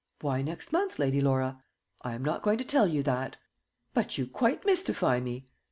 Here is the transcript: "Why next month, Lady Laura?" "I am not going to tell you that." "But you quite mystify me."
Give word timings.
"Why 0.21 0.41
next 0.41 0.73
month, 0.73 0.97
Lady 0.97 1.21
Laura?" 1.21 1.63
"I 2.01 2.13
am 2.15 2.25
not 2.25 2.41
going 2.41 2.57
to 2.57 2.63
tell 2.63 2.87
you 2.87 3.03
that." 3.03 3.37
"But 3.93 4.17
you 4.17 4.25
quite 4.25 4.65
mystify 4.65 5.19
me." 5.19 5.45